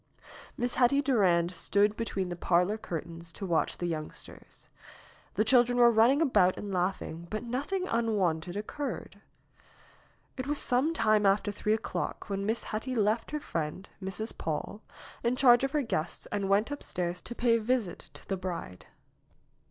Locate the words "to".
3.33-3.45, 17.21-17.35, 18.15-18.27